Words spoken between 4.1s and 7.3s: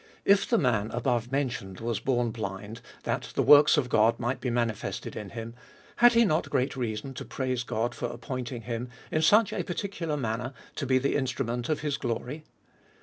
might be manifested in him, had he not great reason to